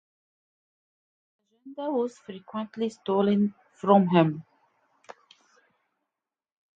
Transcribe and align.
His 1.51 1.59
agenda 1.61 1.91
was 1.91 2.17
frequently 2.17 2.89
stolen 2.89 3.53
from 3.75 4.07
him. 4.07 4.43